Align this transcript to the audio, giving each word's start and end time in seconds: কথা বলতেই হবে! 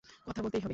কথা 0.27 0.41
বলতেই 0.41 0.61
হবে! 0.61 0.69